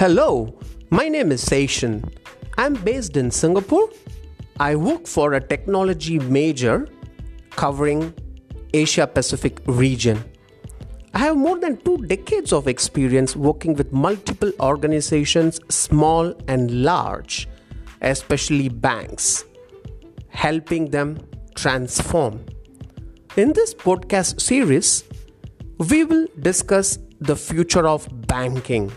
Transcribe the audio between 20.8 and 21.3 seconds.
them